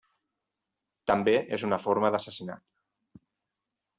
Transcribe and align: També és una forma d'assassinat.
També 1.11 1.35
és 1.57 1.67
una 1.69 1.79
forma 1.85 2.11
d'assassinat. 2.15 3.23